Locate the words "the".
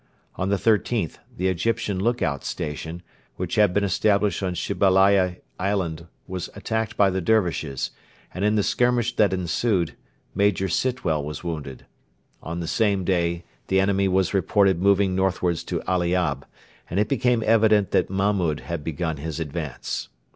0.49-0.55, 1.37-1.47, 7.11-7.21, 8.55-8.63, 12.61-12.67, 13.67-13.79